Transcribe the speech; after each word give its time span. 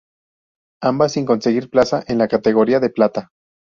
Ambas 0.81 1.11
sin 1.11 1.27
conseguir 1.27 1.69
plaza 1.69 2.03
en 2.07 2.17
la 2.17 2.27
categoría 2.27 2.79
de 2.79 2.89
plata. 2.89 3.29